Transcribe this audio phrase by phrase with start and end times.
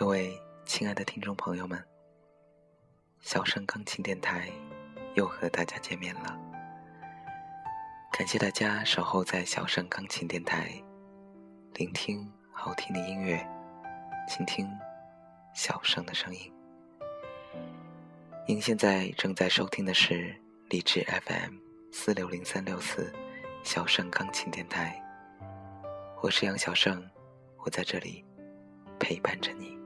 [0.00, 0.32] 各位
[0.64, 1.78] 亲爱的听众朋友们，
[3.20, 4.48] 小盛钢琴电台
[5.12, 6.40] 又和大家见面了。
[8.10, 10.70] 感谢大家守候在小盛钢琴电台，
[11.74, 13.46] 聆听好听的音乐，
[14.26, 14.66] 倾听
[15.54, 16.50] 小盛的声音。
[18.48, 20.34] 您现在正在收听的是
[20.70, 21.56] 荔枝 FM
[21.92, 23.12] 四六零三六四
[23.62, 24.98] 小盛钢琴电台，
[26.22, 27.06] 我是杨小盛，
[27.58, 28.24] 我在这里
[28.98, 29.78] 陪伴着你。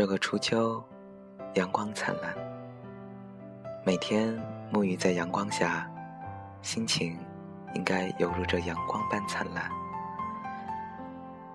[0.00, 0.82] 这个初秋，
[1.56, 2.34] 阳光灿烂。
[3.84, 4.34] 每天
[4.72, 5.86] 沐浴在阳光下，
[6.62, 7.18] 心情
[7.74, 9.70] 应该犹如这阳光般灿烂。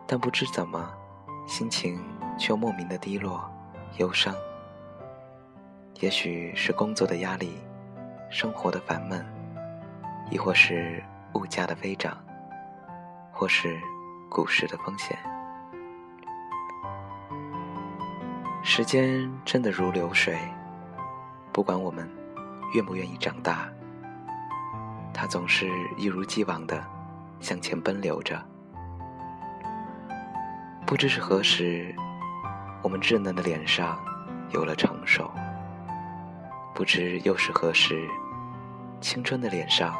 [0.05, 0.93] 但不知怎么，
[1.47, 1.99] 心情
[2.37, 3.49] 却莫名的低落、
[3.97, 4.35] 忧伤。
[5.99, 7.59] 也许是工作的压力，
[8.29, 9.25] 生活的烦闷，
[10.29, 12.15] 亦或是物价的飞涨，
[13.33, 13.81] 或是
[14.29, 15.17] 股市的风险。
[18.67, 20.35] 时间真的如流水，
[21.53, 22.09] 不管我们
[22.73, 23.69] 愿不愿意长大，
[25.13, 26.83] 它总是一如既往的
[27.39, 28.43] 向前奔流着。
[30.83, 31.95] 不知是何时，
[32.81, 34.03] 我们稚嫩的脸上
[34.49, 35.29] 有了成熟；
[36.73, 38.09] 不知又是何时，
[38.99, 39.95] 青春的脸上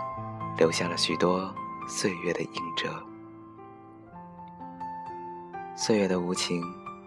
[0.57, 1.53] 留下了许多
[1.87, 2.91] 岁月的印折。
[5.75, 6.63] 岁月的无情，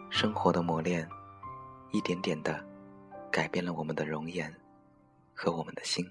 [0.09, 1.07] 生活的磨练。
[1.91, 2.65] 一点点的
[3.31, 4.53] 改变了我们的容颜
[5.34, 6.04] 和我们的心。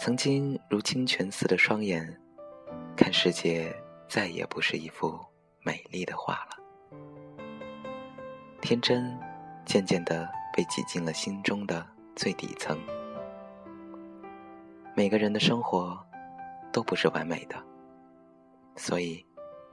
[0.00, 2.20] 曾经如清泉似的双眼，
[2.96, 3.74] 看世界
[4.08, 5.18] 再也不是一幅
[5.62, 6.56] 美丽的画了。
[8.60, 9.18] 天真
[9.64, 12.78] 渐渐的被挤进了心中的最底层。
[14.94, 15.98] 每个人的生活
[16.72, 17.56] 都不是完美的，
[18.76, 19.24] 所以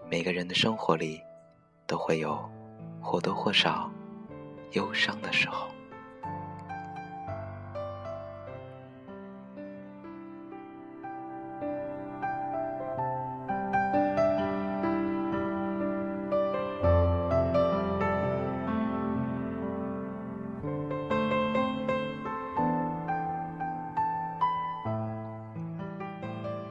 [0.10, 1.22] 每个人的生活里
[1.86, 2.50] 都会有。
[3.02, 3.92] 或多或少
[4.72, 5.68] 忧伤的时候，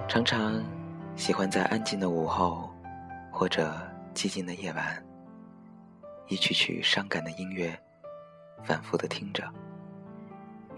[0.09, 0.63] 常常
[1.17, 2.71] 喜欢在安静的午后，
[3.31, 3.73] 或者
[4.15, 5.10] 寂静的夜晚。
[6.31, 7.77] 一曲曲伤感的音乐，
[8.63, 9.43] 反复的听着；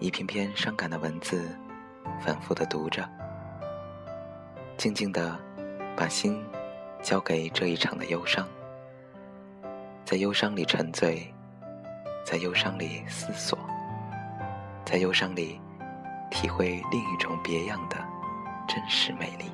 [0.00, 1.46] 一篇篇伤感的文字，
[2.22, 3.06] 反复的读着。
[4.78, 5.38] 静静的，
[5.94, 6.42] 把心
[7.02, 8.48] 交给这一场的忧伤，
[10.06, 11.30] 在忧伤里沉醉，
[12.24, 13.58] 在忧伤里思索，
[14.86, 15.60] 在忧伤里
[16.30, 17.96] 体会另一种别样的
[18.66, 19.52] 真实美丽。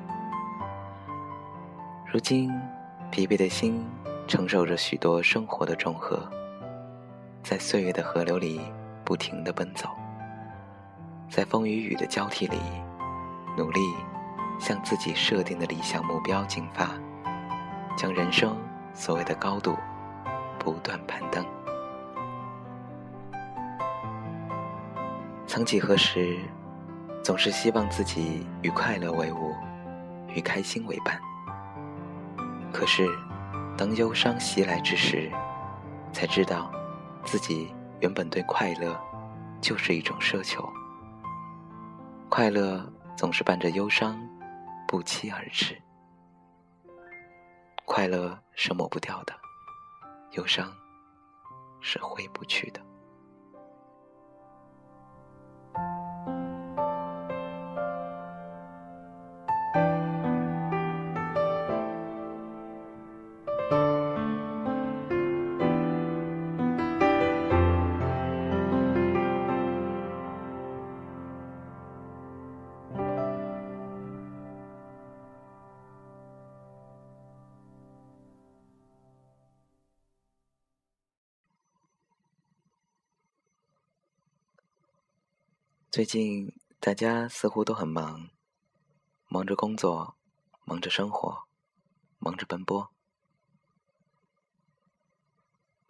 [2.05, 2.49] 如今，
[3.11, 3.85] 疲惫的心。
[4.29, 6.21] 承受着许多生活的重荷，
[7.41, 8.61] 在岁月的河流里
[9.03, 9.89] 不停地奔走，
[11.27, 12.59] 在风与雨的交替里，
[13.57, 13.79] 努力
[14.59, 16.91] 向自己设定的理想目标进发，
[17.97, 18.55] 将人生
[18.93, 19.75] 所谓的高度
[20.59, 21.43] 不断攀登。
[25.47, 26.37] 曾几何时，
[27.23, 29.55] 总是希望自己与快乐为伍，
[30.27, 31.19] 与开心为伴，
[32.71, 33.09] 可是。
[33.79, 35.31] 当忧伤袭来之时，
[36.11, 36.69] 才知道，
[37.23, 38.99] 自己原本对快乐
[39.61, 40.69] 就是一种奢求。
[42.27, 44.19] 快乐总是伴着忧伤，
[44.85, 45.81] 不期而至。
[47.85, 49.33] 快乐是抹不掉的，
[50.31, 50.69] 忧伤
[51.79, 52.81] 是挥不去的。
[85.99, 88.29] 最近大家似乎都很忙，
[89.27, 90.15] 忙着工作，
[90.63, 91.43] 忙着生活，
[92.19, 92.89] 忙着奔波。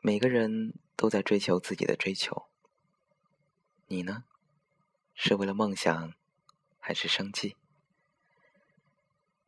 [0.02, 2.48] 每个人都在追求自己的追求。
[3.86, 4.24] 你呢？
[5.14, 6.16] 是为了梦想，
[6.80, 7.56] 还是生计？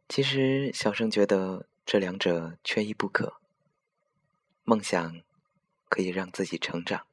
[0.08, 3.42] 其实，小生觉得这两者缺一不可。
[4.64, 5.24] 梦想
[5.90, 7.08] 可以让自己成长，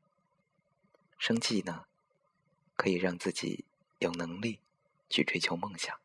[1.16, 1.86] 生计呢，
[2.78, 3.64] 可以让自己
[3.98, 4.60] 有能力
[5.10, 5.98] 去追求梦想。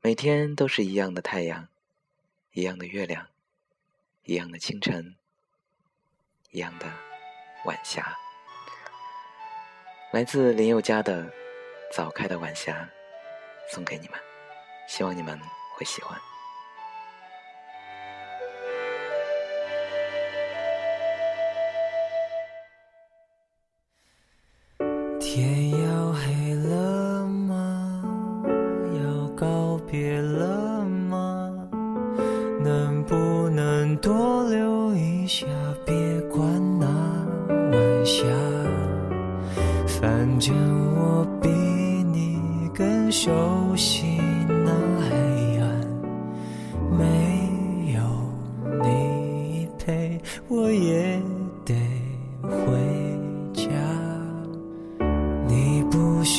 [0.00, 1.68] 每天都是一样的太阳，
[2.52, 3.28] 一样的月亮，
[4.24, 5.16] 一样的清晨，
[6.50, 6.90] 一样的
[7.66, 8.18] 晚霞。
[10.12, 11.24] 来自林宥嘉的
[11.94, 12.90] 《早开的晚霞》，
[13.74, 14.18] 送给你们，
[14.88, 15.38] 希望你们
[15.76, 16.31] 会喜欢。
[25.34, 25.91] 天涯。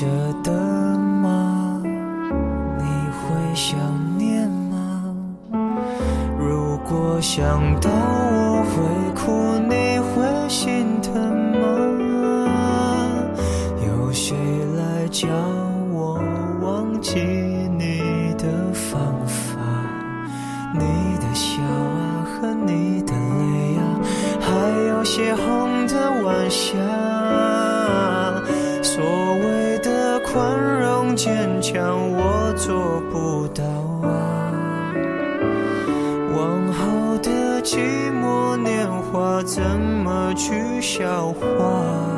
[0.04, 0.10] 舍
[0.44, 0.52] 得
[0.98, 1.82] 吗？
[1.82, 2.84] 你
[3.16, 3.80] 会想
[4.18, 5.16] 念吗？
[6.38, 7.40] 如果想
[7.80, 8.84] 到我会
[9.16, 11.43] 哭，你会心疼吗？
[31.74, 33.64] 强，我做不到
[34.08, 34.94] 啊。
[36.36, 37.80] 往后的寂
[38.14, 42.13] 寞年华，怎么去消化？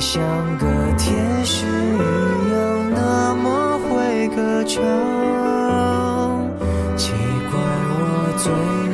[0.00, 0.22] 像
[0.56, 0.66] 个
[0.96, 1.98] 天使一
[2.52, 4.82] 样，那么会歌唱。
[6.96, 7.12] 奇
[7.50, 7.60] 怪，
[7.98, 8.50] 我最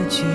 [0.08, 0.26] 近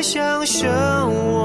[0.00, 0.46] 要飞翔？
[0.46, 1.39] 剩我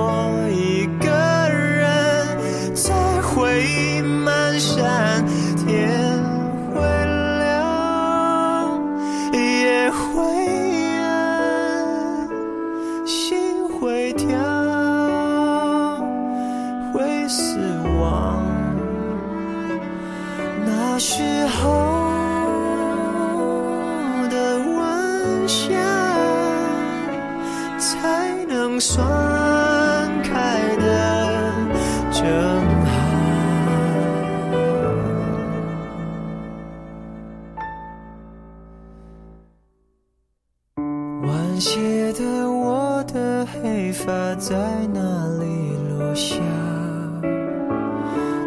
[42.48, 44.56] 我的黑发在
[44.94, 45.00] 哪
[45.40, 45.46] 里
[45.90, 46.36] 落下？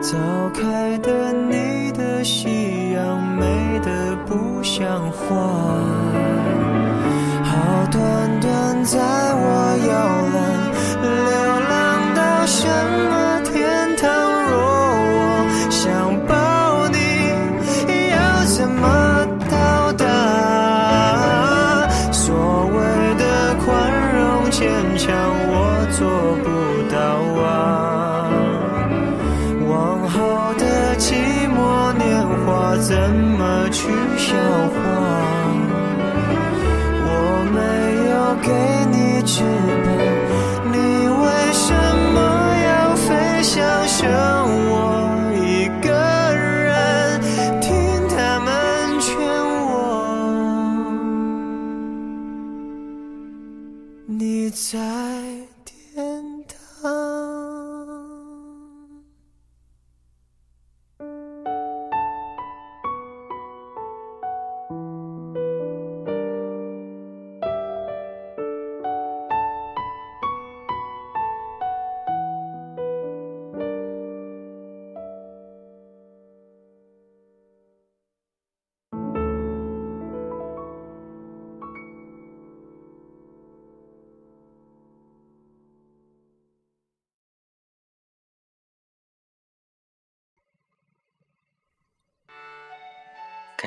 [0.00, 0.16] 早
[0.54, 3.44] 开的你的夕阳美
[3.84, 5.36] 得不像话，
[7.44, 9.27] 好端端在
[39.28, 39.67] 雪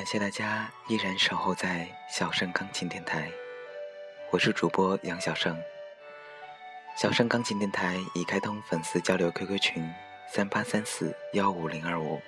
[0.02, 3.32] 感谢大家依然守候在小盛钢琴电台，
[4.32, 5.56] 我是主播杨小盛。
[6.98, 9.88] 小盛钢琴电台已开通粉丝交流 QQ 群
[10.28, 12.20] 三八三四幺五零二五，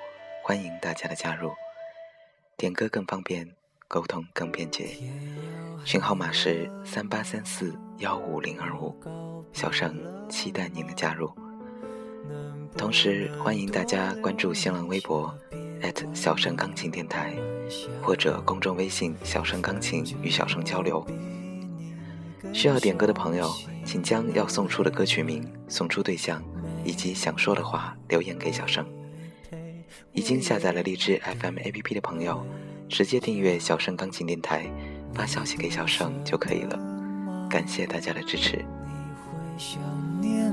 [0.43, 1.51] 欢迎大家的加入，
[2.57, 3.55] 点歌更方便，
[3.87, 4.95] 沟通更便捷。
[5.83, 8.95] 群号码是三八三四幺五零二五，
[9.51, 11.35] 小盛期待您的加入。
[12.77, 15.35] 同时欢迎大家关注新浪微博。
[16.13, 17.33] 小盛钢琴电台，
[18.01, 21.05] 或者公众微信“小盛钢琴”与小盛交流。
[22.53, 23.49] 需要点歌的朋友，
[23.83, 26.43] 请将要送出的歌曲名、送出对象
[26.83, 28.85] 以及想说的话留言给小盛。
[30.11, 32.45] 已经下载了荔枝 FM APP 的朋友，
[32.87, 34.69] 直接订阅小盛钢琴电台，
[35.15, 36.79] 发消息给小盛就可以了。
[37.49, 38.57] 感谢大家的支持。
[38.57, 40.52] 你会想念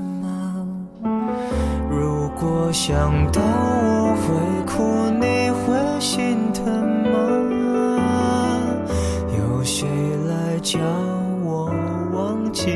[2.39, 4.33] 果想到我会
[4.65, 6.65] 哭，你会心疼
[7.03, 7.17] 吗？
[9.37, 9.87] 有谁
[10.27, 10.79] 来教
[11.43, 11.71] 我
[12.13, 12.71] 忘记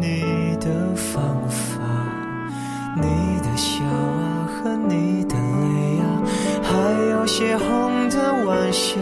[0.00, 1.80] 你的方法？
[2.96, 6.04] 你的笑啊和你的泪啊，
[6.62, 6.70] 还
[7.10, 8.98] 有血红的晚霞。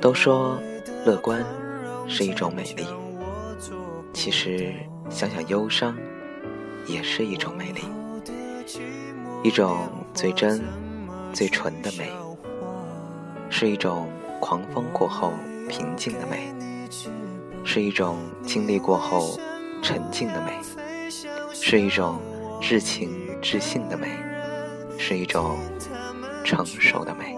[0.00, 0.58] 都说
[1.04, 1.44] 乐观
[2.08, 2.86] 是一种美丽，
[4.12, 4.72] 其实
[5.10, 5.94] 想想忧伤。
[6.86, 7.82] 也是一种美丽，
[9.42, 10.62] 一种最真、
[11.32, 12.10] 最纯的美，
[13.48, 14.08] 是一种
[14.40, 15.32] 狂风过后
[15.68, 16.52] 平静的美，
[17.64, 19.38] 是一种经历过后
[19.82, 20.58] 沉静的美，
[21.52, 22.20] 是一种
[22.60, 23.10] 至情
[23.40, 24.08] 至性的美，
[24.98, 25.56] 是一种
[26.44, 27.36] 成熟的美。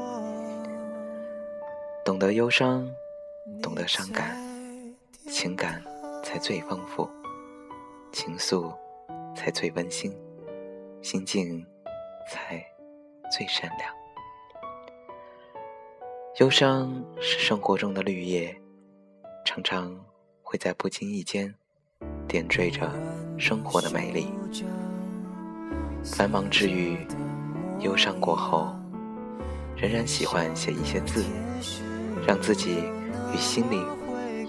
[2.05, 2.87] 懂得忧伤，
[3.63, 4.37] 懂得伤感，
[5.29, 5.83] 情感
[6.23, 7.09] 才最丰富，
[8.13, 8.73] 情愫。
[9.35, 10.17] 才最温馨，
[11.03, 11.65] 心境
[12.31, 12.65] 才
[13.31, 13.91] 最善良。
[16.41, 18.57] 忧伤是生活中的绿叶，
[19.45, 19.97] 常常
[20.43, 21.55] 会在不经意间
[22.27, 22.91] 点缀着
[23.39, 24.29] 生活的美丽。
[26.05, 26.97] 繁忙之余，
[27.81, 28.75] 忧伤过后，
[29.77, 31.25] 仍然喜欢写一些字，
[32.27, 32.83] 让自己
[33.33, 33.87] 与心灵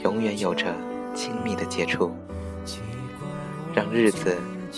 [0.02, 0.74] 永远有着
[1.14, 2.12] 亲密的接触，
[3.74, 4.38] 让日子。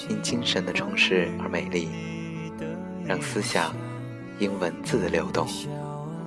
[0.10, 1.90] 因精神的充实而美丽，
[3.06, 3.74] 让思想
[4.40, 5.48] 因文字的流动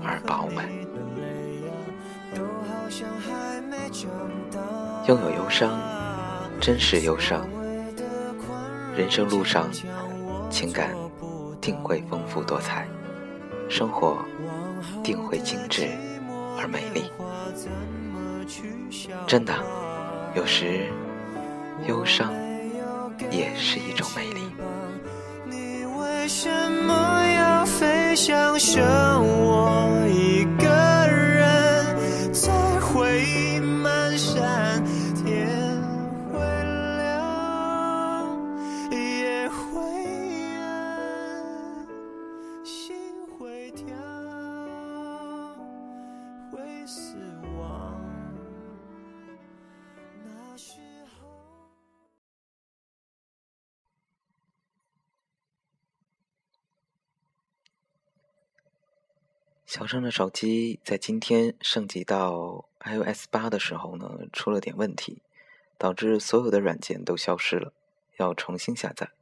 [0.03, 0.69] 而饱满。
[5.07, 5.79] 拥有忧伤，
[6.61, 7.49] 真实忧伤。
[8.97, 9.69] 人生路上，
[10.51, 10.95] 情感
[11.61, 12.87] 定会丰富多彩，
[13.69, 14.19] 生活
[15.03, 15.89] 定会精致
[16.59, 17.11] 而美丽。
[19.27, 19.55] 真的，
[20.35, 20.87] 有时
[21.87, 22.50] 忧伤。
[23.31, 24.41] 也是一种美丽。
[25.45, 26.49] 你为什
[26.87, 30.30] 么要飞翔，剩我一
[59.71, 65.23] 小盛的手机在今天升级到 iOS 八的时候呢，出了点问题，
[65.79, 67.73] 导致所有的软件都消失了，
[68.17, 69.13] 要重新下载。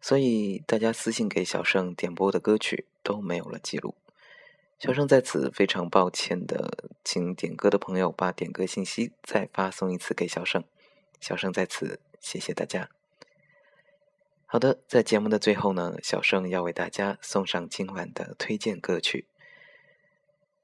[0.00, 3.94] 所以大家私信给小盛点播的歌曲都没有了记录。
[4.80, 10.64] 小盛在此非常抱歉的，请点歌的朋友把点歌信息再发送一次给小盛。
[11.20, 12.90] 小盛在此谢谢大家。
[14.44, 19.28] 好的，在节目的最后呢，小盛要为大家送上今晚的推荐歌曲。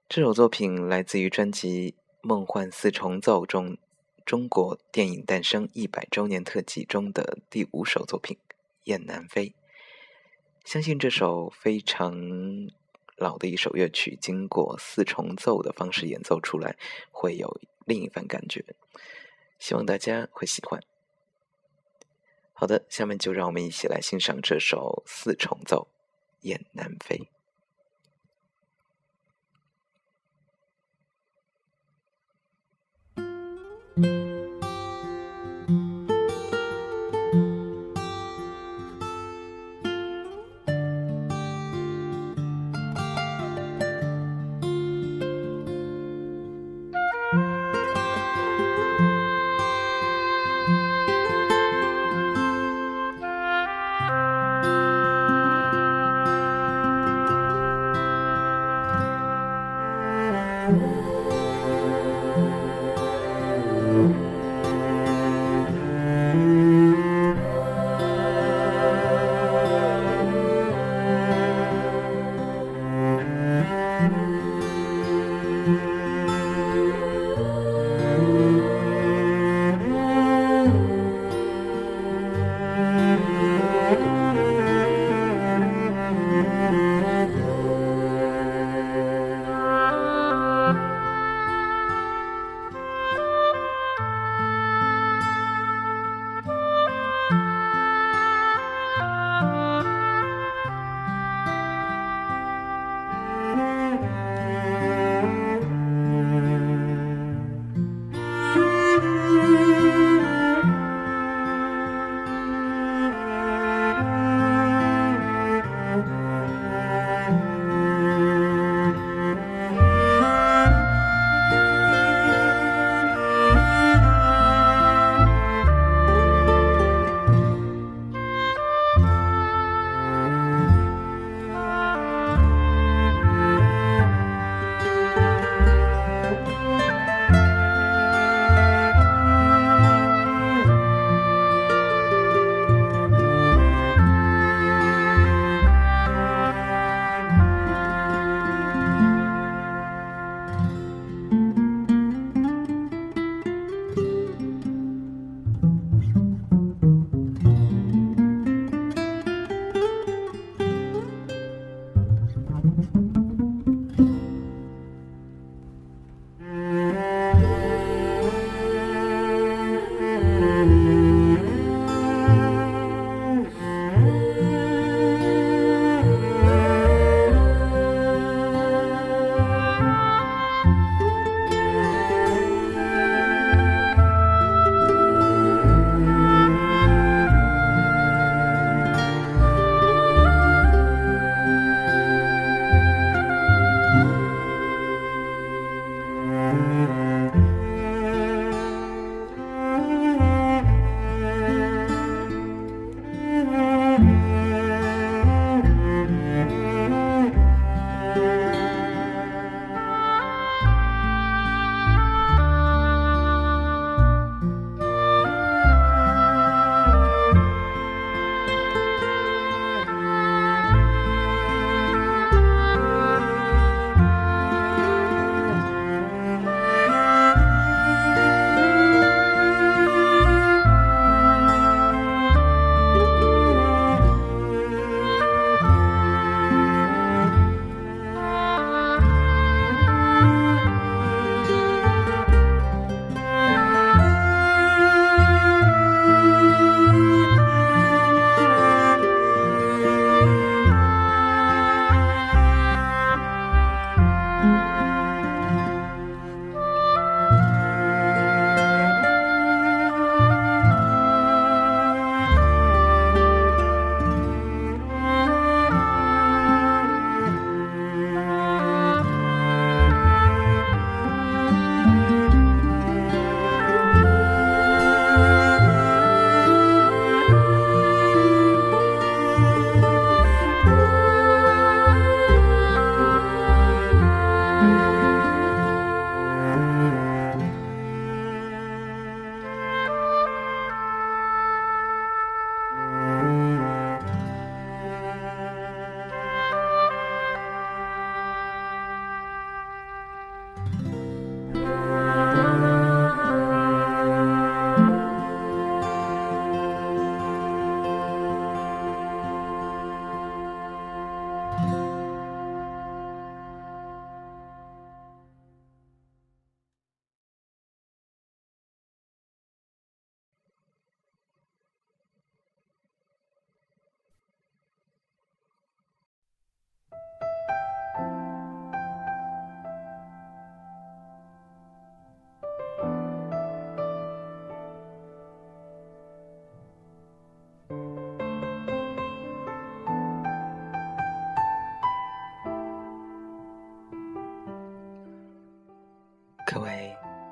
[0.08, 3.76] 这首作品来自于专辑《梦幻四重奏》中
[4.24, 8.38] 中国电影诞生一百周年特辑中的第五首作品
[8.84, 9.48] 《雁南飞》。
[10.64, 12.16] 相信这首非常
[13.18, 16.78] 老的一首乐曲，经过四重奏的方式演奏出来，
[17.12, 18.64] 会有另一番感觉。
[19.58, 20.82] 希望大家会喜欢。
[22.54, 25.86] 好的，下面就让我们一起来欣赏这首四重奏
[26.48, 27.18] 《雁南飞》。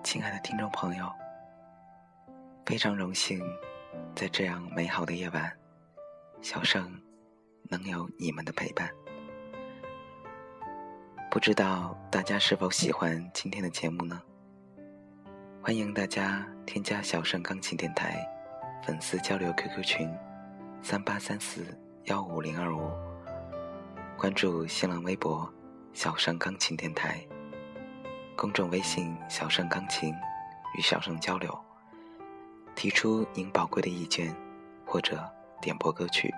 [0.07, 1.13] 亲爱的听众朋友，
[2.65, 3.43] 非常荣幸
[4.15, 5.53] 在这样美好的夜晚，
[6.41, 6.89] 小盛
[7.65, 8.89] 能有你们的陪伴。
[11.29, 14.23] 不知道大家是否喜欢今天的节目呢？
[15.61, 18.25] 欢迎大家添加小盛钢琴电台
[18.85, 20.09] 粉丝交流 QQ 群：
[20.83, 22.93] 三八三四幺五零二五，
[24.17, 25.53] 关注新浪微博
[25.93, 27.27] 小盛钢琴电台。
[28.37, 30.15] 公众微信“小盛钢琴”
[30.77, 31.59] 与小盛交流，
[32.75, 34.35] 提出您宝贵的意见
[34.85, 35.25] 或者
[35.61, 36.33] 点播歌曲，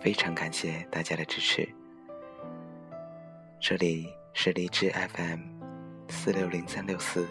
[0.00, 1.68] 非常感谢大家的支持。
[3.58, 5.40] 这里是荔枝 FM
[6.08, 7.26] 四六零三六四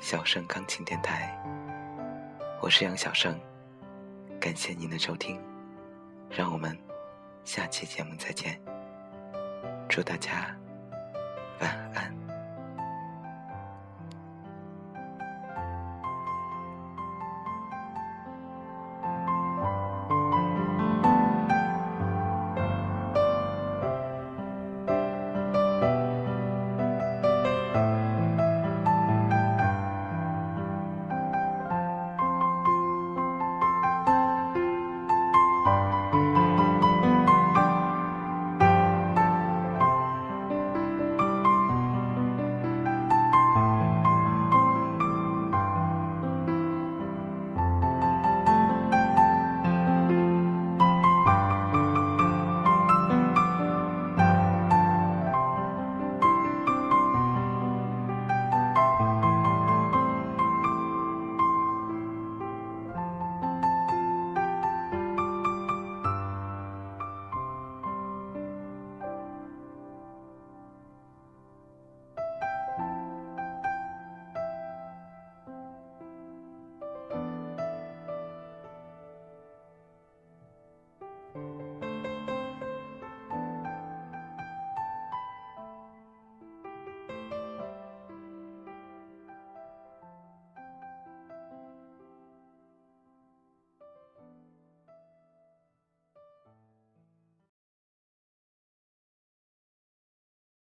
[0.00, 1.34] 小盛钢琴电台，
[2.60, 3.40] 我是杨小盛，
[4.38, 5.40] 感谢您的收听，
[6.28, 6.78] 让我们
[7.42, 8.60] 下期节目再见，
[9.88, 10.54] 祝大家
[11.60, 12.23] 晚安。